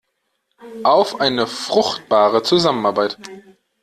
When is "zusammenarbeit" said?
2.41-3.19